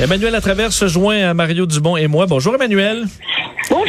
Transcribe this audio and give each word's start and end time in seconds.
Emmanuel 0.00 0.32
Latraverse 0.32 0.76
se 0.76 0.88
joint 0.88 1.28
à 1.28 1.34
Mario 1.34 1.66
Dubon 1.66 1.96
et 1.96 2.08
moi. 2.08 2.26
Bonjour 2.26 2.54
Emmanuel. 2.54 3.06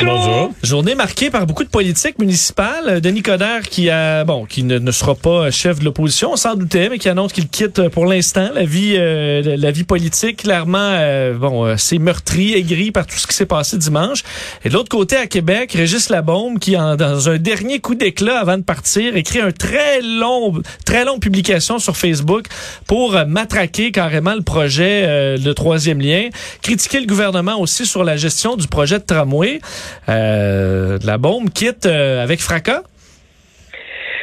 Bonjour. 0.02 0.52
Journée 0.64 0.96
marquée 0.96 1.30
par 1.30 1.46
beaucoup 1.46 1.64
de 1.64 1.70
politiques 1.70 2.18
municipales. 2.18 3.00
Denis 3.00 3.22
Coderre 3.22 3.62
qui 3.62 3.90
a 3.90 4.24
bon 4.24 4.46
qui 4.46 4.64
ne, 4.64 4.80
ne 4.80 4.92
sera 4.92 5.14
pas 5.14 5.52
chef 5.52 5.80
de 5.80 5.86
l'opposition, 5.86 6.32
on 6.34 6.36
s'en 6.36 6.56
doutait, 6.56 6.90
mais 6.90 6.98
qui 6.98 7.10
annonce 7.10 7.32
qu'il 7.32 7.48
quitte 7.48 7.90
pour 7.90 8.06
l'instant 8.06 8.50
la 8.54 8.66
vie 8.66 8.96
euh, 8.98 9.56
la 9.58 9.72
vie 9.72 9.84
politique. 9.84 10.44
Clairement, 10.44 10.78
euh, 10.80 11.34
bon, 11.34 11.66
euh, 11.66 11.76
c'est 11.78 12.00
meurtri, 12.00 12.54
aigri 12.54 12.92
par 12.92 13.06
tout 13.06 13.18
ce 13.18 13.28
qui 13.28 13.36
s'est 13.36 13.46
passé 13.46 13.78
dimanche. 13.78 14.24
Et 14.66 14.70
de 14.70 14.74
l'autre 14.74 14.90
côté 14.90 15.16
à 15.16 15.28
Québec, 15.28 15.74
Régis 15.74 16.10
Labaume 16.10 16.60
qui 16.60 16.76
en, 16.76 16.96
dans 16.96 17.30
un 17.30 17.38
dernier 17.38 17.80
coup 17.80 17.96
d'éclat 17.96 18.40
avant 18.40 18.58
de 18.58 18.64
partir 18.64 19.16
écrit 19.16 19.42
un 19.42 19.52
très 19.52 20.02
long 20.02 20.62
très 20.86 21.06
longue 21.06 21.20
publication 21.20 21.78
sur 21.78 21.98
Facebook 21.98 22.48
pour 22.88 23.18
matraquer 23.28 23.92
carrément 23.92 24.34
le 24.34 24.42
projet 24.42 25.38
de 25.38 25.54
troisième 25.54 26.02
lien, 26.02 26.30
critiquer 26.62 27.00
le 27.00 27.06
gouvernement 27.06 27.60
aussi 27.60 27.86
sur 27.86 28.04
la 28.04 28.18
gestion 28.18 28.56
du 28.56 28.68
projet 28.68 28.98
de 28.98 29.04
tramway. 29.04 29.62
Euh, 30.10 30.98
la 31.06 31.18
bombe 31.18 31.50
quitte 31.50 31.86
euh, 31.86 32.24
avec 32.24 32.40
fracas. 32.40 32.84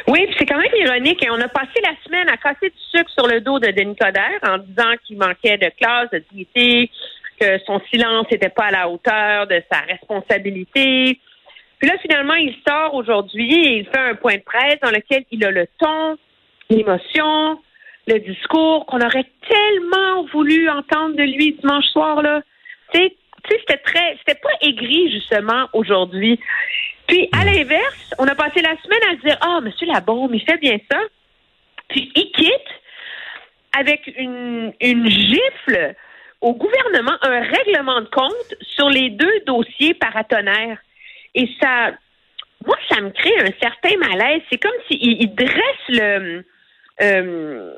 Oui, 0.07 0.25
puis 0.27 0.35
c'est 0.39 0.45
quand 0.45 0.57
même 0.57 0.73
ironique. 0.75 1.23
Et 1.23 1.29
on 1.29 1.39
a 1.39 1.47
passé 1.47 1.79
la 1.83 1.93
semaine 2.05 2.27
à 2.29 2.37
casser 2.37 2.69
du 2.69 2.81
sucre 2.91 3.09
sur 3.11 3.27
le 3.27 3.41
dos 3.41 3.59
de 3.59 3.67
Denis 3.67 3.95
Coderre 3.95 4.39
en 4.43 4.57
disant 4.57 4.93
qu'il 5.05 5.17
manquait 5.17 5.57
de 5.57 5.69
classe, 5.79 6.09
de 6.11 6.23
dignité, 6.31 6.89
que 7.39 7.59
son 7.65 7.81
silence 7.91 8.25
n'était 8.31 8.49
pas 8.49 8.65
à 8.65 8.71
la 8.71 8.89
hauteur 8.89 9.47
de 9.47 9.61
sa 9.71 9.79
responsabilité. 9.79 11.19
Puis 11.79 11.89
là, 11.89 11.95
finalement, 12.01 12.35
il 12.35 12.55
sort 12.67 12.93
aujourd'hui 12.93 13.53
et 13.53 13.77
il 13.79 13.85
fait 13.85 13.99
un 13.99 14.15
point 14.15 14.35
de 14.35 14.43
presse 14.43 14.79
dans 14.81 14.91
lequel 14.91 15.23
il 15.31 15.43
a 15.45 15.51
le 15.51 15.67
ton, 15.79 16.17
l'émotion, 16.69 17.59
le 18.07 18.19
discours 18.19 18.85
qu'on 18.85 19.01
aurait 19.01 19.29
tellement 19.47 20.25
voulu 20.31 20.69
entendre 20.69 21.15
de 21.15 21.23
lui 21.23 21.53
dimanche 21.59 21.85
soir 21.85 22.21
là. 22.21 22.41
Tu 23.43 23.51
sais, 23.51 23.59
c'était 23.59 23.81
très, 23.81 24.17
c'était 24.19 24.39
pas 24.39 24.49
aigri, 24.61 25.11
justement, 25.11 25.67
aujourd'hui. 25.73 26.39
Puis, 27.07 27.29
à 27.33 27.43
l'inverse, 27.45 28.13
on 28.19 28.27
a 28.27 28.35
passé 28.35 28.61
la 28.61 28.75
semaine 28.81 29.03
à 29.11 29.15
dire, 29.15 29.37
ah, 29.41 29.57
oh, 29.57 29.61
monsieur 29.61 29.87
Labaume, 29.87 30.33
il 30.33 30.41
fait 30.41 30.57
bien 30.57 30.77
ça. 30.89 30.99
Puis, 31.89 32.11
il 32.15 32.31
quitte 32.31 32.51
avec 33.77 34.11
une, 34.17 34.73
une 34.81 35.09
gifle 35.09 35.95
au 36.41 36.53
gouvernement, 36.53 37.17
un 37.21 37.41
règlement 37.41 38.01
de 38.01 38.07
compte 38.07 38.55
sur 38.61 38.89
les 38.89 39.09
deux 39.11 39.39
dossiers 39.45 39.93
paratonnerres. 39.93 40.79
Et 41.35 41.47
ça, 41.61 41.91
moi, 42.65 42.77
ça 42.89 43.01
me 43.01 43.11
crée 43.11 43.39
un 43.39 43.51
certain 43.61 43.97
malaise. 43.97 44.41
C'est 44.49 44.57
comme 44.57 44.71
s'il 44.89 45.33
dresse 45.35 45.87
le, 45.89 46.43
euh, 47.01 47.73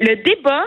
le 0.00 0.16
débat 0.16 0.64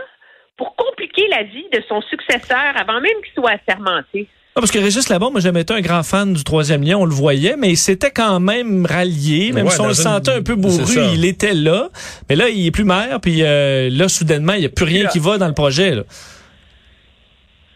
pour 0.59 0.75
compliquer 0.75 1.24
la 1.30 1.44
vie 1.44 1.66
de 1.72 1.81
son 1.88 2.02
successeur 2.02 2.74
avant 2.75 3.00
même 3.00 3.16
qu'il 3.24 3.34
soit 3.34 3.53
assermenté. 3.66 4.28
Ah, 4.56 4.59
parce 4.59 4.72
que 4.72 4.80
Régis 4.80 5.08
Labon, 5.08 5.31
moi, 5.31 5.40
jamais 5.40 5.62
été 5.62 5.74
un 5.74 5.80
grand 5.80 6.03
fan 6.03 6.34
du 6.34 6.44
troisième 6.44 6.84
lien, 6.84 6.97
on 6.97 7.06
le 7.06 7.14
voyait, 7.14 7.56
mais 7.56 7.70
il 7.70 7.78
s'était 7.78 8.12
quand 8.12 8.42
même 8.42 8.86
rallié, 8.86 9.53
même 9.53 9.69
si 9.69 9.80
on 9.80 9.88
le 9.88 9.94
sentait 9.94 10.31
un 10.31 10.42
peu 10.42 10.56
bourru, 10.56 11.00
il 11.14 11.24
était 11.24 11.53
là. 11.53 11.90
Mais 12.30 12.36
là, 12.36 12.50
il 12.50 12.68
est 12.68 12.72
plus 12.72 12.84
maire, 12.84 13.22
puis 13.22 13.42
euh, 13.42 13.90
là, 13.90 14.09
soudainement, 14.09 14.53
il 14.53 14.59
n'y 14.59 14.66
a 14.66 14.69
plus 14.69 14.84
rien 14.84 15.08
qui 15.08 15.19
va 15.19 15.38
dans 15.38 15.48
le 15.48 15.53
projet. 15.53 15.96
Là. 15.96 16.03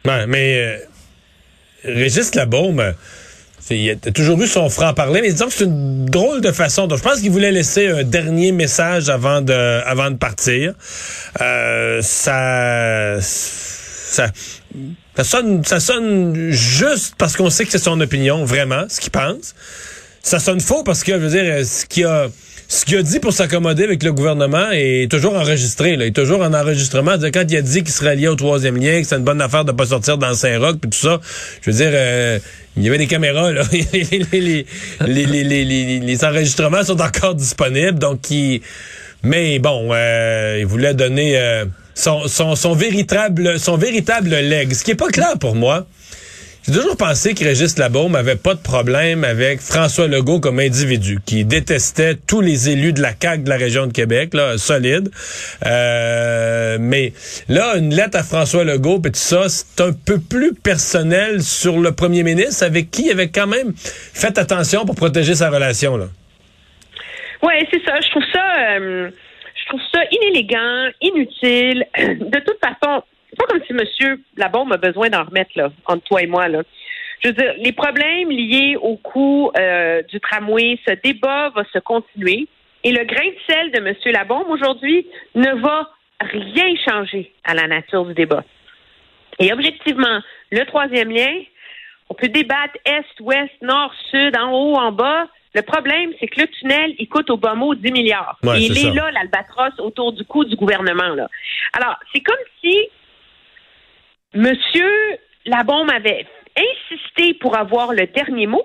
Ouais, 0.06 0.28
mais 0.28 0.58
euh, 0.58 0.78
Régis 1.86 2.36
Labaume, 2.36 2.94
il 3.70 3.92
a 3.92 4.12
toujours 4.12 4.42
eu 4.42 4.48
son 4.48 4.70
franc-parler, 4.70 5.22
mais 5.22 5.32
disons 5.32 5.48
que 5.48 5.54
c'est 5.54 5.64
une 5.64 6.06
drôle 6.06 6.42
de 6.42 6.52
façon. 6.52 6.88
Donc, 6.88 6.98
je 6.98 7.04
pense 7.04 7.22
qu'il 7.22 7.32
voulait 7.32 7.52
laisser 7.52 7.88
un 7.88 8.04
dernier 8.04 8.52
message 8.52 9.10
avant 9.10 9.42
de, 9.42 9.54
avant 9.86 10.12
de 10.12 10.18
partir. 10.18 10.74
Euh, 11.42 12.02
ça, 12.02 13.22
ça, 13.22 14.28
ça 15.16 15.24
sonne, 15.24 15.64
ça 15.64 15.80
sonne 15.80 16.52
juste 16.52 17.16
parce 17.18 17.36
qu'on 17.36 17.50
sait 17.50 17.66
que 17.66 17.72
c'est 17.72 17.78
son 17.78 18.00
opinion, 18.02 18.44
vraiment, 18.46 18.86
ce 18.90 19.00
qu'il 19.00 19.12
pense. 19.12 19.56
Ça 20.22 20.40
sonne 20.40 20.60
faux 20.60 20.84
parce 20.84 21.04
que, 21.04 21.14
je 21.14 21.18
veux 21.18 21.30
dire, 21.30 21.66
ce 21.66 21.86
qu'il 21.86 22.06
a, 22.06 22.28
ce 22.74 22.86
qu'il 22.86 22.98
a 22.98 23.04
dit 23.04 23.20
pour 23.20 23.34
s'accommoder 23.34 23.84
avec 23.84 24.02
le 24.02 24.12
gouvernement 24.12 24.72
est 24.72 25.10
toujours 25.10 25.36
enregistré. 25.36 25.96
Là. 25.96 26.06
Il 26.06 26.08
est 26.08 26.16
toujours 26.16 26.42
en 26.42 26.54
enregistrement. 26.54 27.14
Quand 27.32 27.44
il 27.48 27.58
a 27.58 27.62
dit 27.62 27.84
qu'il 27.84 27.94
serait 27.94 28.16
lié 28.16 28.28
au 28.28 28.36
troisième 28.36 28.78
lien, 28.78 29.00
que 29.00 29.08
c'est 29.08 29.16
une 29.16 29.24
bonne 29.24 29.42
affaire 29.42 29.64
de 29.64 29.72
pas 29.72 29.86
sortir 29.86 30.18
dans 30.18 30.34
Saint-Roch, 30.34 30.78
puis 30.82 30.90
tout 30.90 30.98
ça, 30.98 31.20
je 31.62 31.70
veux 31.70 31.78
dire, 31.78 31.92
euh, 31.94 32.40
il 32.76 32.84
y 32.84 32.88
avait 32.88 32.98
des 32.98 33.06
caméras. 33.06 33.52
Là. 33.52 33.62
les, 35.06 36.26
enregistrements 36.26 36.84
sont 36.84 37.00
encore 37.00 37.36
disponibles. 37.36 38.00
Donc, 38.00 38.32
il... 38.32 38.62
Mais 39.22 39.60
bon, 39.60 39.90
euh, 39.92 40.58
il 40.60 40.66
voulait 40.66 40.96
donner 40.96 41.38
euh, 41.38 41.66
son, 41.94 42.28
son, 42.28 42.56
son, 42.56 42.74
véritable, 42.74 43.60
son 43.60 43.78
véritable 43.78 44.30
leg. 44.30 44.74
Ce 44.74 44.84
qui 44.84 44.92
est 44.92 44.96
pas 44.96 45.10
clair 45.10 45.38
pour 45.40 45.54
moi. 45.56 45.86
J'ai 46.66 46.76
toujours 46.76 46.96
pensé 46.96 47.34
que 47.34 47.44
Régis 47.44 47.78
Labaume 47.78 48.16
avait 48.16 48.38
pas 48.38 48.54
de 48.54 48.62
problème 48.62 49.26
avec 49.26 49.60
François 49.60 50.08
Legault 50.08 50.40
comme 50.40 50.60
individu, 50.60 51.20
qui 51.26 51.44
détestait 51.44 52.16
tous 52.16 52.40
les 52.40 52.70
élus 52.70 52.94
de 52.94 53.02
la 53.02 53.10
CAQ 53.22 53.44
de 53.44 53.50
la 53.50 53.58
région 53.58 53.86
de 53.86 53.92
Québec, 53.92 54.34
là, 54.34 54.58
solide. 54.58 55.10
Euh, 55.66 56.78
mais 56.80 57.12
là, 57.50 57.76
une 57.76 57.94
lettre 57.94 58.18
à 58.18 58.24
François 58.24 58.64
Legault 58.64 59.00
et 59.00 59.12
tout 59.12 59.16
ça, 59.16 59.50
c'est 59.50 59.82
un 59.82 59.92
peu 59.92 60.20
plus 60.22 60.54
personnel 60.54 61.42
sur 61.42 61.80
le 61.80 61.92
premier 61.92 62.24
ministre, 62.24 62.66
avec 62.66 62.92
qui 62.92 63.08
il 63.08 63.12
avait 63.12 63.28
quand 63.28 63.48
même 63.48 63.74
fait 63.76 64.38
attention 64.38 64.86
pour 64.86 64.96
protéger 64.96 65.36
sa 65.36 65.50
relation. 65.50 65.98
Là. 65.98 66.06
Oui, 67.42 67.56
c'est 67.72 67.84
ça. 67.84 68.00
Je 68.00 68.10
trouve 68.10 68.24
ça... 68.32 68.80
Euh, 68.80 69.10
je 69.64 69.70
trouve 69.70 69.82
ça 69.94 70.00
inélégant, 70.12 70.92
inutile. 71.02 71.86
De 71.98 72.40
toute 72.40 72.60
façon, 72.62 73.04
c'est 73.34 73.38
pas 73.38 73.46
comme 73.46 73.64
si 73.66 73.74
M. 73.74 74.18
Labombe 74.38 74.74
a 74.74 74.78
besoin 74.78 75.10
d'en 75.10 75.24
remettre, 75.24 75.52
là, 75.56 75.72
entre 75.86 76.04
toi 76.04 76.22
et 76.22 76.28
moi, 76.28 76.48
là. 76.48 76.62
Je 77.24 77.30
veux 77.30 77.34
dire, 77.34 77.54
les 77.58 77.72
problèmes 77.72 78.30
liés 78.30 78.76
au 78.82 78.98
coût 78.98 79.50
euh, 79.58 80.02
du 80.04 80.20
tramway, 80.20 80.78
ce 80.86 80.94
débat 81.04 81.50
va 81.50 81.64
se 81.72 81.80
continuer. 81.80 82.48
Et 82.84 82.92
le 82.92 83.06
grain 83.06 83.26
de 83.26 83.36
sel 83.48 83.72
de 83.72 83.78
M. 83.78 83.96
Labombe 84.12 84.50
aujourd'hui 84.50 85.08
ne 85.36 85.52
va 85.62 85.90
rien 86.20 86.76
changer 86.86 87.32
à 87.46 87.54
la 87.54 87.68
nature 87.68 88.06
du 88.06 88.14
débat. 88.14 88.44
Et 89.40 89.54
objectivement, 89.54 90.20
le 90.52 90.66
troisième 90.66 91.12
lien, 91.12 91.34
on 92.10 92.14
peut 92.14 92.28
débattre 92.28 92.76
est, 92.86 93.22
ouest, 93.22 93.52
nord, 93.62 93.94
sud, 94.12 94.36
en 94.38 94.52
haut, 94.52 94.76
en 94.76 94.92
bas. 94.92 95.28
Le 95.56 95.62
problème, 95.62 96.12
c'est 96.20 96.28
que 96.28 96.42
le 96.42 96.48
tunnel, 96.48 96.94
il 97.00 97.08
coûte 97.08 97.30
au 97.30 97.38
bas 97.38 97.56
mot 97.56 97.74
10 97.74 97.92
milliards. 97.92 98.38
Et 98.56 98.66
il 98.66 98.78
est, 98.78 98.94
là, 98.94 99.12
l'albatros, 99.12 99.80
autour 99.80 100.12
du 100.12 100.26
coût 100.26 100.44
du 100.44 100.56
gouvernement. 100.56 101.16
Là. 101.16 101.30
Alors, 101.74 101.96
c'est 102.14 102.22
comme 102.22 102.36
si 102.62 102.90
Monsieur 104.34 104.90
Labombe 105.46 105.92
avait 105.92 106.26
insisté 106.58 107.34
pour 107.36 107.58
avoir 107.58 107.94
le 107.94 108.08
dernier 108.08 108.48
mot, 108.48 108.64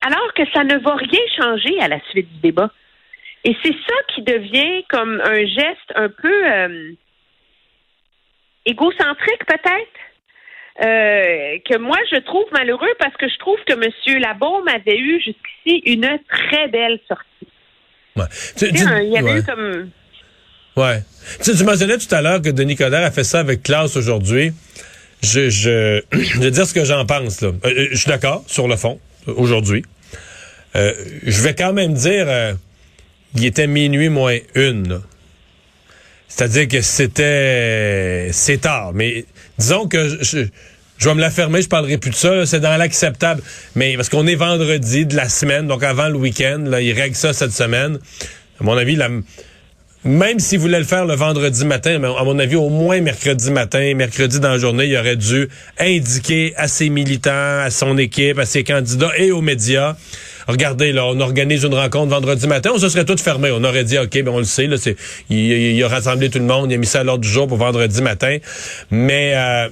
alors 0.00 0.32
que 0.34 0.42
ça 0.52 0.64
ne 0.64 0.76
va 0.78 0.96
rien 0.96 1.20
changer 1.36 1.80
à 1.80 1.88
la 1.88 2.00
suite 2.10 2.32
du 2.34 2.40
débat. 2.40 2.70
Et 3.44 3.56
c'est 3.62 3.72
ça 3.72 3.94
qui 4.14 4.22
devient 4.22 4.84
comme 4.88 5.20
un 5.24 5.46
geste 5.46 5.92
un 5.94 6.08
peu 6.08 6.52
euh, 6.52 6.92
égocentrique, 8.66 9.46
peut-être. 9.46 10.00
Euh, 10.82 11.58
que 11.68 11.76
moi 11.76 11.98
je 12.10 12.16
trouve 12.20 12.46
malheureux 12.52 12.94
parce 12.98 13.14
que 13.16 13.28
je 13.28 13.36
trouve 13.38 13.58
que 13.66 13.74
M. 13.74 14.18
Labaume 14.20 14.66
avait 14.68 14.96
eu 14.96 15.20
jusqu'ici 15.20 15.82
une 15.84 16.18
très 16.28 16.68
belle 16.68 16.98
sortie. 17.06 17.48
Ouais. 18.16 18.24
il 18.62 19.12
y 19.12 19.18
avait 19.18 19.40
eu 19.40 19.44
comme 19.44 19.90
Ouais. 20.76 21.02
Tu, 21.42 21.54
tu 21.54 21.64
mentionnais 21.64 21.98
tout 21.98 22.14
à 22.14 22.22
l'heure 22.22 22.42
que 22.42 22.50
Denis 22.50 22.76
Coderre 22.76 23.04
a 23.04 23.10
fait 23.10 23.24
ça 23.24 23.40
avec 23.40 23.62
classe 23.62 23.96
aujourd'hui. 23.96 24.52
Je, 25.22 25.50
je, 25.50 26.02
je 26.12 26.40
vais 26.40 26.50
dire 26.50 26.66
ce 26.66 26.74
que 26.74 26.84
j'en 26.84 27.04
pense. 27.06 27.40
Là. 27.40 27.48
Euh, 27.48 27.68
euh, 27.68 27.88
je 27.92 27.96
suis 27.96 28.08
d'accord 28.08 28.44
sur 28.46 28.68
le 28.68 28.76
fond, 28.76 28.98
aujourd'hui. 29.26 29.84
Euh, 30.76 30.92
je 31.24 31.42
vais 31.42 31.54
quand 31.54 31.72
même 31.72 31.94
dire, 31.94 32.26
euh, 32.28 32.54
il 33.34 33.44
était 33.44 33.66
minuit 33.66 34.08
moins 34.08 34.38
une. 34.54 35.00
C'est-à-dire 36.28 36.68
que 36.68 36.80
c'était... 36.80 38.30
C'est 38.32 38.58
tard. 38.58 38.92
Mais 38.94 39.24
disons 39.58 39.88
que 39.88 40.08
je, 40.08 40.22
je, 40.22 40.46
je 40.96 41.08
vais 41.08 41.14
me 41.14 41.20
la 41.20 41.30
fermer, 41.30 41.60
je 41.60 41.68
parlerai 41.68 41.98
plus 41.98 42.10
de 42.10 42.16
ça. 42.16 42.46
C'est 42.46 42.60
dans 42.60 42.76
l'acceptable. 42.76 43.42
Mais 43.74 43.96
parce 43.96 44.08
qu'on 44.08 44.26
est 44.28 44.36
vendredi 44.36 45.06
de 45.06 45.16
la 45.16 45.28
semaine, 45.28 45.66
donc 45.66 45.82
avant 45.82 46.08
le 46.08 46.16
week-end, 46.16 46.62
là, 46.66 46.80
il 46.80 46.92
règle 46.92 47.16
ça 47.16 47.32
cette 47.32 47.52
semaine. 47.52 47.98
À 48.60 48.64
mon 48.64 48.76
avis, 48.76 48.94
la, 48.94 49.08
même 50.04 50.38
s'il 50.38 50.58
voulait 50.58 50.78
le 50.78 50.84
faire 50.84 51.04
le 51.04 51.14
vendredi 51.14 51.64
matin, 51.66 52.02
à 52.02 52.24
mon 52.24 52.38
avis, 52.38 52.56
au 52.56 52.70
moins 52.70 53.00
mercredi 53.00 53.50
matin, 53.50 53.94
mercredi 53.94 54.40
dans 54.40 54.50
la 54.50 54.58
journée, 54.58 54.86
il 54.86 54.96
aurait 54.96 55.16
dû 55.16 55.48
indiquer 55.78 56.54
à 56.56 56.68
ses 56.68 56.88
militants, 56.88 57.60
à 57.60 57.70
son 57.70 57.98
équipe, 57.98 58.38
à 58.38 58.46
ses 58.46 58.64
candidats 58.64 59.12
et 59.18 59.30
aux 59.30 59.42
médias. 59.42 59.96
Regardez, 60.48 60.92
là, 60.92 61.04
on 61.06 61.20
organise 61.20 61.64
une 61.64 61.74
rencontre 61.74 62.10
vendredi 62.10 62.46
matin, 62.46 62.70
on 62.74 62.78
se 62.78 62.88
serait 62.88 63.04
tous 63.04 63.20
fermés. 63.20 63.50
On 63.52 63.62
aurait 63.62 63.84
dit, 63.84 63.98
OK, 63.98 64.10
ben 64.22 64.28
on 64.28 64.38
le 64.38 64.44
sait, 64.44 64.66
là, 64.66 64.78
c'est, 64.78 64.96
il, 65.28 65.36
il 65.36 65.84
a 65.84 65.88
rassemblé 65.88 66.30
tout 66.30 66.38
le 66.38 66.46
monde, 66.46 66.70
il 66.70 66.74
a 66.74 66.78
mis 66.78 66.86
ça 66.86 67.00
à 67.00 67.04
l'ordre 67.04 67.22
du 67.22 67.28
jour 67.28 67.46
pour 67.46 67.58
vendredi 67.58 68.00
matin. 68.00 68.38
Mais 68.90 69.34
euh, 69.34 69.68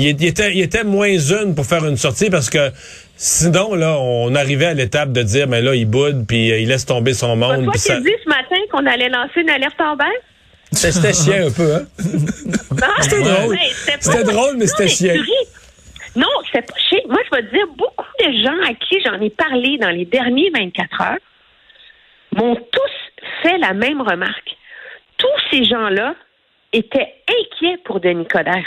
il, 0.00 0.20
il 0.20 0.26
était, 0.26 0.52
il 0.52 0.60
était 0.60 0.84
moins 0.84 1.08
une 1.08 1.54
pour 1.54 1.66
faire 1.66 1.84
une 1.86 1.96
sortie 1.96 2.30
parce 2.30 2.50
que 2.50 2.70
sinon, 3.16 3.74
là, 3.74 3.96
on 3.98 4.34
arrivait 4.34 4.66
à 4.66 4.74
l'étape 4.74 5.12
de 5.12 5.22
dire, 5.22 5.46
mais 5.48 5.60
là, 5.62 5.74
il 5.74 5.86
boude, 5.86 6.26
puis 6.26 6.50
euh, 6.52 6.58
il 6.58 6.68
laisse 6.68 6.86
tomber 6.86 7.12
son 7.14 7.36
monde. 7.36 7.64
toi 7.64 7.72
qui 7.74 7.78
ça- 7.80 8.00
dit 8.00 8.14
ce 8.24 8.28
matin 8.28 8.56
qu'on 8.70 8.86
allait 8.86 9.08
lancer 9.08 9.40
une 9.40 9.50
alerte 9.50 9.80
en 9.80 9.96
baisse? 9.96 10.08
C'était 10.72 11.12
chiant 11.12 11.48
un 11.48 11.50
peu, 11.50 11.74
hein? 11.74 11.82
Non, 12.70 12.86
C'était 13.00 13.22
drôle. 13.22 13.54
mais 13.56 13.96
c'était 14.00 14.24
drôle, 14.24 14.56
mais 14.56 14.66
c'était 14.68 14.86
tu 14.86 15.10
ris. 15.10 15.30
Non, 16.16 16.26
c'est 16.52 16.62
pas. 16.62 16.74
Moi, 17.08 17.18
je 17.30 17.36
vais 17.36 17.42
te 17.42 17.54
dire, 17.54 17.66
beaucoup 17.76 18.04
de 18.20 18.32
gens 18.44 18.68
à 18.68 18.74
qui 18.74 19.00
j'en 19.04 19.20
ai 19.20 19.30
parlé 19.30 19.78
dans 19.78 19.90
les 19.90 20.04
derniers 20.04 20.50
24 20.54 21.00
heures 21.02 21.18
m'ont 22.36 22.54
tous 22.54 23.22
fait 23.42 23.58
la 23.58 23.74
même 23.74 24.00
remarque. 24.00 24.56
Tous 25.18 25.26
ces 25.50 25.64
gens-là 25.64 26.14
étaient 26.72 27.14
inquiets 27.28 27.78
pour 27.84 27.98
Denis 28.00 28.26
Coderre. 28.26 28.66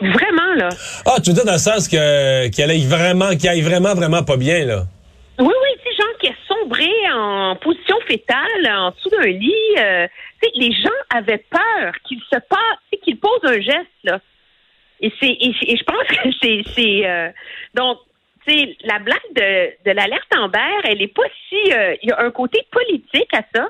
Vraiment, 0.00 0.54
là. 0.56 0.68
Ah, 1.06 1.20
tu 1.22 1.30
veux 1.30 1.34
dire 1.34 1.44
dans 1.44 1.52
le 1.52 1.58
sens 1.58 1.88
que 1.88 2.48
qu'il 2.48 2.70
aille 2.70 2.86
vraiment, 2.86 3.30
qu'il 3.36 3.48
aille 3.48 3.62
vraiment, 3.62 3.94
vraiment 3.94 4.22
pas 4.22 4.36
bien, 4.36 4.64
là? 4.64 4.84
Oui, 5.38 5.46
oui, 5.46 5.80
ces 5.84 5.94
gens 5.96 6.12
qui 6.20 6.28
a 6.28 6.34
sombré 6.48 6.88
en 7.14 7.56
position 7.56 7.96
fétale, 8.06 8.70
en 8.70 8.90
dessous 8.90 9.10
d'un 9.10 9.26
lit. 9.26 9.52
euh, 9.78 10.06
tu 10.42 10.48
sais, 10.48 10.52
les 10.54 10.72
gens 10.72 11.00
avaient 11.14 11.44
peur 11.50 11.92
qu'il 12.06 12.20
se 12.20 12.38
passe, 12.38 12.78
tu 12.90 12.98
sais, 12.98 13.00
qu'il 13.04 13.18
pose 13.18 13.40
un 13.44 13.60
geste, 13.60 13.86
là. 14.04 14.20
Et 15.00 15.12
c'est, 15.20 15.28
et, 15.28 15.54
et 15.62 15.76
je 15.76 15.84
pense 15.84 16.06
que 16.08 16.28
c'est, 16.42 16.62
c'est 16.74 17.06
euh, 17.06 17.28
donc, 17.74 17.98
tu 18.46 18.52
sais, 18.54 18.76
la 18.84 18.98
blague 18.98 19.18
de, 19.34 19.90
de 19.90 19.94
l'alerte 19.94 20.28
Amber, 20.38 20.58
elle 20.84 21.02
est 21.02 21.14
pas 21.14 21.22
si, 21.48 21.72
euh, 21.72 21.94
il 22.02 22.08
y 22.08 22.12
a 22.12 22.20
un 22.20 22.30
côté 22.30 22.66
politique 22.70 23.32
à 23.34 23.42
ça. 23.54 23.68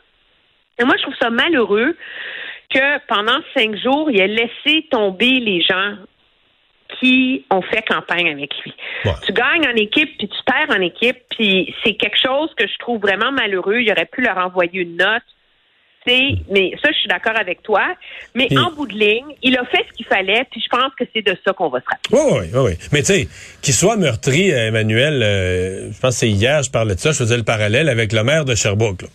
Et 0.79 0.85
moi, 0.85 0.95
je 0.99 1.03
trouve 1.03 1.17
ça 1.21 1.31
malheureux 1.31 1.97
que 2.71 3.07
pendant 3.07 3.39
cinq 3.57 3.77
jours, 3.77 4.11
il 4.11 4.21
ait 4.21 4.29
laissé 4.29 4.87
tomber 4.91 5.41
les 5.41 5.63
gens 5.63 5.97
qui 7.01 7.45
ont 7.51 7.63
fait 7.63 7.83
campagne 7.83 8.29
avec 8.29 8.55
lui. 8.65 8.73
Ouais. 9.05 9.13
Tu 9.25 9.33
gagnes 9.33 9.67
en 9.67 9.77
équipe, 9.77 10.17
puis 10.19 10.29
tu 10.29 10.39
perds 10.45 10.77
en 10.77 10.81
équipe, 10.81 11.19
puis 11.31 11.75
c'est 11.85 11.95
quelque 11.95 12.19
chose 12.23 12.51
que 12.57 12.67
je 12.67 12.79
trouve 12.79 13.01
vraiment 13.01 13.33
malheureux. 13.33 13.81
Il 13.81 13.91
aurait 13.91 14.07
pu 14.07 14.23
leur 14.23 14.39
envoyer 14.39 14.81
une 14.81 14.97
note. 14.97 15.23
Mais 16.51 16.73
ça, 16.83 16.91
je 16.93 16.99
suis 16.99 17.09
d'accord 17.09 17.39
avec 17.39 17.63
toi. 17.63 17.83
Mais 18.35 18.49
en 18.57 18.71
bout 18.71 18.87
de 18.87 18.95
ligne, 18.95 19.35
il 19.43 19.57
a 19.57 19.65
fait 19.65 19.85
ce 19.89 19.93
qu'il 19.97 20.07
fallait, 20.07 20.47
puis 20.51 20.63
je 20.63 20.69
pense 20.69 20.93
que 20.99 21.05
c'est 21.13 21.23
de 21.23 21.37
ça 21.45 21.53
qu'on 21.53 21.69
va 21.69 21.81
se 21.81 21.87
rappeler. 21.87 22.19
Oui, 22.19 22.49
oui, 22.55 22.61
oui. 22.71 22.89
Mais 22.93 23.01
tu 23.01 23.07
sais, 23.07 23.29
qu'il 23.63 23.75
soit 23.75 23.97
meurtri, 23.97 24.53
euh, 24.53 24.69
Emmanuel, 24.69 25.23
euh, 25.23 25.93
je 25.93 26.01
pense 26.01 26.15
que 26.15 26.21
c'est 26.21 26.29
hier, 26.29 26.63
je 26.63 26.71
parlais 26.71 26.95
de 26.95 27.01
ça, 27.01 27.13
je 27.13 27.19
faisais 27.19 27.37
le 27.37 27.43
parallèle 27.43 27.89
avec 27.89 28.13
le 28.13 28.23
maire 28.23 28.45
de 28.45 28.55
Sherbrooke, 28.55 29.03
là, 29.03 29.09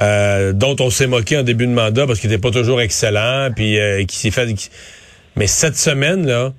euh, 0.00 0.52
dont 0.52 0.76
on 0.80 0.90
s'est 0.90 1.06
moqué 1.06 1.36
en 1.36 1.42
début 1.42 1.66
de 1.66 1.72
mandat 1.72 2.06
parce 2.06 2.20
qu'il 2.20 2.30
n'était 2.30 2.40
pas 2.40 2.50
toujours 2.50 2.80
excellent, 2.80 3.50
puis 3.54 3.78
euh, 3.78 4.04
qui 4.04 4.16
s'est 4.16 4.30
fait... 4.30 4.48
Mais 5.36 5.46
cette 5.46 5.76
semaine, 5.76 6.26
là, 6.26 6.52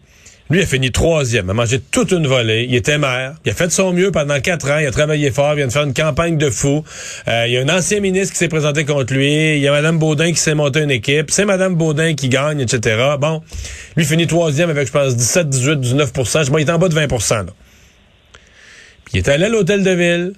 lui 0.52 0.62
a 0.62 0.66
fini 0.66 0.92
troisième, 0.92 1.50
a 1.50 1.54
mangé 1.54 1.80
toute 1.80 2.12
une 2.12 2.28
volée. 2.28 2.66
Il 2.68 2.76
était 2.76 2.98
maire. 2.98 3.36
Il 3.46 3.52
a 3.52 3.54
fait 3.54 3.68
de 3.68 3.72
son 3.72 3.94
mieux 3.94 4.12
pendant 4.12 4.40
quatre 4.42 4.70
ans. 4.70 4.80
Il 4.80 4.86
a 4.86 4.92
travaillé 4.92 5.32
fort. 5.32 5.54
Il 5.54 5.58
vient 5.58 5.68
de 5.68 5.72
faire 5.72 5.84
une 5.84 5.94
campagne 5.94 6.38
de 6.38 6.50
fou. 6.50 6.84
Euh, 7.28 7.46
il 7.48 7.54
y 7.54 7.58
a 7.58 7.62
un 7.62 7.70
ancien 7.70 8.02
ministre 8.02 8.34
qui 8.34 8.40
s'est 8.40 8.50
présenté 8.50 8.84
contre 8.84 9.14
lui. 9.14 9.56
Il 9.56 9.62
y 9.62 9.68
a 9.70 9.72
Mme 9.72 9.98
Baudin 9.98 10.32
qui 10.32 10.40
s'est 10.40 10.54
montée 10.54 10.82
une 10.82 10.92
équipe. 10.92 11.32
C'est 11.32 11.46
Mme 11.46 11.76
Baudin 11.76 12.16
qui 12.16 12.28
gagne, 12.28 12.60
etc. 12.60 13.16
Bon, 13.20 13.42
lui 13.96 14.04
finit 14.04 14.28
troisième 14.28 14.70
avec, 14.70 14.88
je 14.88 14.92
pense, 14.92 15.16
17, 15.16 15.50
18, 15.50 15.80
19% 15.80 16.46
Je 16.46 16.52
il 16.52 16.60
est 16.60 16.70
en 16.70 16.78
bas 16.78 16.90
de 16.90 16.96
20 16.96 17.08
là. 17.08 17.46
Puis 19.06 19.14
il 19.14 19.18
est 19.20 19.30
allé 19.30 19.46
à 19.46 19.50
l'hôtel 19.50 19.84
de 19.84 19.92
ville. 19.92 20.34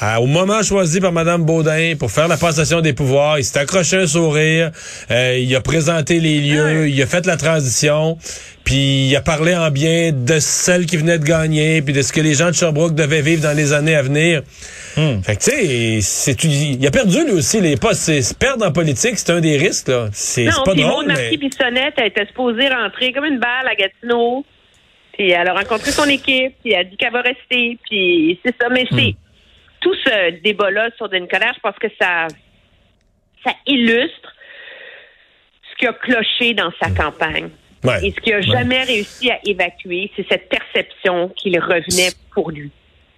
À- 0.00 0.20
au 0.20 0.26
moment 0.26 0.62
choisi 0.62 1.00
par 1.00 1.12
Mme 1.12 1.44
Baudin 1.44 1.94
pour 1.98 2.10
faire 2.10 2.28
la 2.28 2.36
passation 2.36 2.80
des 2.80 2.92
pouvoirs, 2.92 3.38
il 3.38 3.44
s'est 3.44 3.58
accroché 3.58 3.96
un 3.96 4.06
sourire, 4.06 4.70
euh, 5.10 5.38
il 5.38 5.54
a 5.56 5.60
présenté 5.60 6.20
les 6.20 6.40
lieux, 6.40 6.88
il 6.88 7.02
a 7.02 7.06
fait 7.06 7.26
la 7.26 7.36
transition, 7.36 8.16
puis 8.64 9.08
il 9.08 9.16
a 9.16 9.20
parlé 9.20 9.56
en 9.56 9.70
bien 9.70 10.12
de 10.12 10.38
celle 10.38 10.86
qui 10.86 10.96
venait 10.96 11.18
de 11.18 11.24
gagner, 11.24 11.82
puis 11.82 11.92
de 11.94 12.02
ce 12.02 12.12
que 12.12 12.20
les 12.20 12.34
gens 12.34 12.48
de 12.48 12.54
Sherbrooke 12.54 12.94
devaient 12.94 13.22
vivre 13.22 13.42
dans 13.42 13.56
les 13.56 13.72
années 13.72 13.94
à 13.96 14.02
venir. 14.02 14.42
Fait 15.22 15.36
que 15.36 15.42
tu 15.44 15.50
sais, 15.52 15.98
c'est 16.02 16.44
il 16.44 16.84
a 16.84 16.90
perdu 16.90 17.24
lui 17.24 17.32
aussi 17.32 17.60
les 17.60 17.76
postes. 17.76 18.00
C'est 18.00 18.20
se 18.22 18.34
perdre 18.34 18.66
en 18.66 18.72
politique, 18.72 19.16
c'est 19.16 19.30
un 19.30 19.40
des 19.40 19.56
risques 19.56 19.86
là. 19.88 20.08
C'est 20.12 20.46
c'est 20.46 20.50
Non, 20.58 20.64
pas 20.64 20.72
puis 20.72 20.82
drôle, 20.82 21.06
mais 21.06 21.14
Marquis-Bissonnette, 21.14 21.94
elle 21.98 22.06
était 22.08 22.26
supposée 22.26 22.68
rentrer 22.68 23.12
comme 23.12 23.24
une 23.26 23.38
balle 23.38 23.68
à 23.70 23.76
Gatineau. 23.76 24.44
Puis 25.16 25.30
elle 25.30 25.46
a 25.48 25.54
rencontré 25.54 25.92
son 25.92 26.04
équipe, 26.06 26.52
puis 26.64 26.72
elle 26.72 26.80
a 26.80 26.84
dit 26.84 26.96
qu'elle 26.96 27.12
va 27.12 27.20
rester. 27.22 27.78
Puis 27.88 28.40
c'est 28.44 28.54
ça. 28.60 28.68
Mais 28.72 28.86
Hmm. 28.90 28.96
c'est 28.98 29.14
tout 29.80 29.94
ce 30.04 30.40
débat-là 30.42 30.90
sur 30.96 31.08
Denis 31.08 31.28
Coderre, 31.28 31.54
je 31.54 31.60
pense 31.60 31.76
que 31.80 31.88
ça, 32.00 32.28
ça 33.44 33.52
illustre 33.66 34.34
ce 35.70 35.76
qui 35.78 35.86
a 35.86 35.92
cloché 35.92 36.54
dans 36.54 36.72
sa 36.80 36.90
campagne. 36.90 37.50
Ouais. 37.84 38.06
Et 38.06 38.12
ce 38.12 38.20
qu'il 38.20 38.32
n'a 38.32 38.40
jamais 38.40 38.82
réussi 38.82 39.30
à 39.30 39.38
évacuer, 39.44 40.10
c'est 40.16 40.26
cette 40.28 40.48
perception 40.48 41.28
qu'il 41.36 41.58
revenait 41.60 42.10
pour 42.32 42.50
lui. 42.50 42.70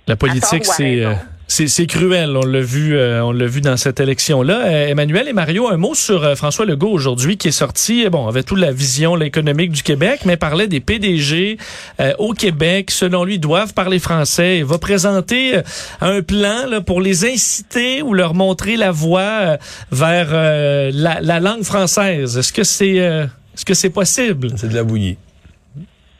La 0.07 0.17
politique, 0.17 0.65
c'est 0.65 1.03
c'est 1.51 1.67
c'est 1.67 1.87
cruel. 1.87 2.37
On 2.37 2.47
l'a 2.47 2.61
vu, 2.61 2.97
euh, 2.97 3.25
on 3.25 3.33
l'a 3.33 3.47
vu 3.47 3.61
dans 3.61 3.77
cette 3.77 3.99
élection-là. 3.99 4.67
Euh, 4.67 4.87
Emmanuel 4.89 5.27
et 5.27 5.33
Mario, 5.33 5.69
un 5.69 5.77
mot 5.77 5.95
sur 5.95 6.23
euh, 6.23 6.35
François 6.37 6.65
Legault 6.65 6.91
aujourd'hui 6.91 7.37
qui 7.37 7.49
est 7.49 7.51
sorti. 7.51 8.09
Bon, 8.09 8.29
avait 8.29 8.45
toute 8.45 8.61
la 8.61 8.71
vision 8.71 9.21
économique 9.21 9.73
du 9.73 9.83
Québec, 9.83 10.21
mais 10.25 10.37
parlait 10.37 10.69
des 10.69 10.79
PDG 10.81 11.59
euh, 11.99 12.13
au 12.19 12.35
Québec. 12.35 12.93
Selon 12.93 13.25
lui, 13.25 13.41
doivent 13.41 13.75
parler 13.75 13.99
français. 13.99 14.59
Il 14.59 14.65
va 14.65 14.79
présenter 14.79 15.57
euh, 15.57 15.63
un 16.01 16.23
plan 16.23 16.67
là, 16.69 16.81
pour 16.81 17.01
les 17.01 17.25
inciter 17.25 18.01
ou 18.01 18.15
leur 18.15 18.35
montrer 18.35 18.77
la 18.77 18.93
voie 18.93 19.21
euh, 19.21 19.57
vers 19.91 20.29
euh, 20.33 20.91
la, 20.95 21.21
la 21.21 21.41
langue 21.41 21.65
française. 21.65 22.39
Est-ce 22.39 22.53
que 22.53 22.63
c'est 22.63 23.01
euh, 23.01 23.25
est-ce 23.55 23.65
que 23.65 23.75
c'est 23.75 23.91
possible? 23.91 24.51
c'est 24.57 24.69
de 24.69 24.75
la 24.75 24.85
bouillie. 24.85 25.19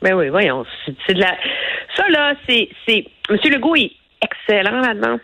Ben 0.03 0.15
oui, 0.15 0.29
voyons. 0.29 0.65
C'est 0.85 0.95
c'est 1.07 1.15
de 1.15 1.21
la. 1.21 1.37
Ça, 1.97 2.09
là, 2.09 2.35
c'est. 2.49 2.69
c'est... 2.87 3.05
M. 3.29 3.39
Legault 3.45 3.77
est 3.77 3.93
excellent 4.23 4.81
là-dedans. 4.81 5.19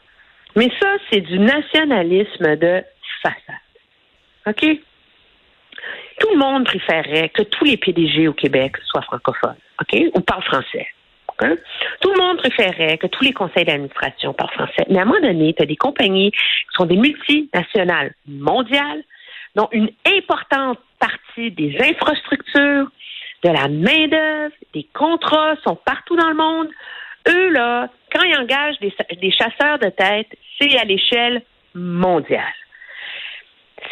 Mais 0.57 0.71
ça, 0.81 0.97
c'est 1.11 1.21
du 1.21 1.39
nationalisme 1.39 2.57
de 2.57 2.83
façade. 3.23 3.57
OK? 4.47 4.65
Tout 6.19 6.31
le 6.33 6.39
monde 6.39 6.65
préférerait 6.65 7.29
que 7.29 7.43
tous 7.43 7.65
les 7.65 7.77
PDG 7.77 8.27
au 8.29 8.33
Québec 8.33 8.77
soient 8.87 9.03
francophones. 9.03 9.57
OK? 9.81 10.01
Ou 10.15 10.21
parlent 10.21 10.43
français. 10.43 10.89
OK? 11.29 11.47
Tout 12.01 12.11
le 12.11 12.19
monde 12.19 12.39
préférerait 12.39 12.97
que 12.97 13.07
tous 13.07 13.23
les 13.23 13.33
conseils 13.33 13.65
d'administration 13.65 14.33
parlent 14.33 14.53
français. 14.53 14.87
Mais 14.89 14.99
à 14.99 15.03
un 15.03 15.05
moment 15.05 15.21
donné, 15.21 15.53
tu 15.55 15.63
as 15.63 15.67
des 15.67 15.77
compagnies 15.77 16.31
qui 16.31 16.39
sont 16.73 16.87
des 16.87 16.97
multinationales 16.97 18.15
mondiales, 18.27 19.03
dont 19.55 19.69
une 19.73 19.91
importante 20.07 20.79
partie 20.99 21.51
des 21.51 21.77
infrastructures, 21.81 22.89
de 23.43 23.51
la 23.51 23.69
main-d'œuvre, 23.69 24.55
des 24.73 24.87
contrats 24.95 25.57
sont 25.63 25.77
partout 25.77 26.17
dans 26.17 26.29
le 26.29 26.35
monde. 26.35 26.69
Eux, 27.29 27.51
là, 27.51 27.89
quand 28.17 28.25
ils 28.25 28.37
engagent 28.37 28.79
des, 28.81 28.93
des 29.21 29.31
chasseurs 29.31 29.79
de 29.79 29.91
tête, 29.91 30.29
c'est 30.59 30.77
à 30.79 30.85
l'échelle 30.85 31.43
mondiale. 31.75 32.43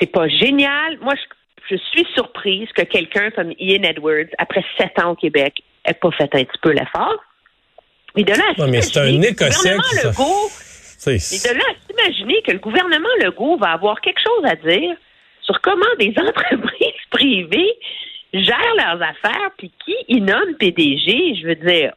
C'est 0.00 0.10
pas 0.10 0.28
génial. 0.28 0.98
Moi, 1.00 1.14
je, 1.14 1.76
je 1.76 1.82
suis 1.90 2.06
surprise 2.14 2.68
que 2.74 2.82
quelqu'un 2.82 3.30
comme 3.30 3.52
Ian 3.58 3.82
Edwards, 3.82 4.30
après 4.38 4.64
sept 4.78 4.98
ans 4.98 5.10
au 5.10 5.14
Québec, 5.14 5.62
ait 5.84 5.94
pas 5.94 6.10
fait 6.12 6.34
un 6.34 6.44
petit 6.44 6.58
peu 6.62 6.70
l'effort. 6.70 7.22
Mais 8.16 8.22
de 8.22 8.32
là 8.32 8.44
Non, 8.58 8.68
mais 8.68 8.80
c'est 8.80 9.00
un 9.00 9.22
Écossais 9.22 9.76
qui 9.90 10.06
Legault 10.06 10.50
de 11.06 11.58
là 11.58 11.64
à 11.68 11.74
s'imaginer 11.86 12.40
que 12.42 12.52
le 12.52 12.58
gouvernement 12.58 13.08
Legault 13.22 13.58
va 13.58 13.72
avoir 13.72 14.00
quelque 14.00 14.20
chose 14.20 14.44
à 14.44 14.56
dire 14.56 14.96
sur 15.42 15.60
comment 15.60 15.84
des 15.98 16.14
entreprises 16.16 17.04
privées 17.10 17.74
gèrent 18.32 18.74
leurs 18.76 19.02
affaires, 19.02 19.50
puis 19.58 19.70
qui 19.84 19.94
y 20.08 20.20
nomme 20.20 20.54
PDG, 20.58 21.36
je 21.40 21.46
veux 21.46 21.54
dire, 21.56 21.92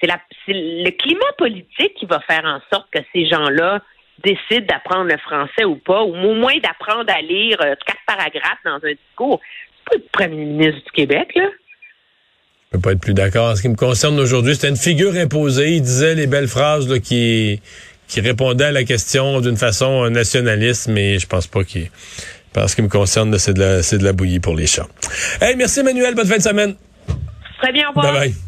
c'est 0.00 0.08
le 0.48 0.90
climat 0.90 1.32
politique 1.38 1.94
qui 1.98 2.06
va 2.06 2.20
faire 2.20 2.44
en 2.44 2.60
sorte 2.72 2.88
que 2.90 3.00
ces 3.12 3.26
gens-là 3.26 3.80
décide 4.22 4.66
d'apprendre 4.66 5.10
le 5.10 5.18
français 5.18 5.64
ou 5.64 5.76
pas, 5.76 6.02
ou 6.02 6.14
au 6.14 6.34
moins 6.34 6.56
d'apprendre 6.62 7.10
à 7.12 7.20
lire 7.20 7.58
euh, 7.60 7.74
quatre 7.86 8.00
paragraphes 8.06 8.62
dans 8.64 8.76
un 8.76 8.92
discours. 8.92 9.40
C'est 9.76 9.90
pas 9.90 9.96
le 9.96 10.04
premier 10.12 10.44
ministre 10.44 10.84
du 10.84 10.90
Québec, 10.92 11.32
là. 11.34 11.48
Je 12.66 12.78
peux 12.78 12.80
pas 12.80 12.92
être 12.92 13.00
plus 13.00 13.14
d'accord. 13.14 13.50
En 13.50 13.56
ce 13.56 13.62
qui 13.62 13.68
me 13.68 13.76
concerne 13.76 14.18
aujourd'hui, 14.18 14.54
c'était 14.54 14.68
une 14.68 14.76
figure 14.76 15.14
imposée. 15.14 15.74
Il 15.76 15.82
disait 15.82 16.14
les 16.14 16.26
belles 16.26 16.48
phrases 16.48 16.88
là, 16.88 16.98
qui, 16.98 17.60
qui 18.08 18.20
répondaient 18.20 18.64
à 18.64 18.72
la 18.72 18.84
question 18.84 19.40
d'une 19.40 19.56
façon 19.56 20.10
nationaliste, 20.10 20.88
mais 20.88 21.18
je 21.18 21.26
pense 21.26 21.46
pas 21.46 21.64
qu'il... 21.64 21.90
Ce 22.68 22.76
qui 22.76 22.82
me 22.82 22.88
concerne, 22.88 23.36
c'est 23.36 23.52
de, 23.52 23.60
la, 23.60 23.80
de 23.80 24.04
la 24.04 24.12
bouillie 24.12 24.38
pour 24.38 24.54
les 24.54 24.68
chats. 24.68 24.86
Hey, 25.40 25.56
merci 25.56 25.80
Emmanuel. 25.80 26.14
Bonne 26.14 26.28
fin 26.28 26.36
de 26.36 26.42
semaine. 26.42 26.76
Très 27.60 27.72
bien, 27.72 27.86
au 27.86 27.88
revoir. 27.88 28.12
Bye 28.12 28.28
bye. 28.28 28.44